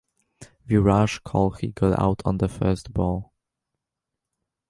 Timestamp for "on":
2.25-2.39